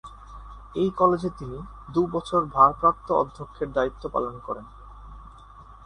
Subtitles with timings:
[0.75, 1.57] এই কলেজে তিনি
[1.93, 4.65] দু' বছর ভারপ্রাপ্ত অধ্যক্ষের দায়িত্ব পালন করেন।